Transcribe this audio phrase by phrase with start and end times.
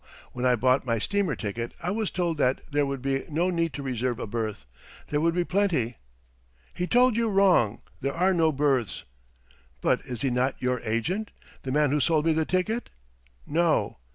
[0.33, 3.71] When I bought my steamer ticket I was told that there would be no need
[3.73, 4.65] to reserve a berth
[5.09, 5.97] there would be plenty."
[6.73, 7.83] "He told you wrong.
[7.99, 9.03] There are no berths."
[9.79, 11.29] "But is he not your agent
[11.61, 12.89] the man who sold me the ticket?"
[13.45, 13.97] "No."